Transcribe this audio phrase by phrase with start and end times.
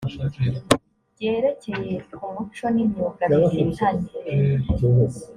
[1.13, 4.09] byerekeye ku muco n imyuga bifitanye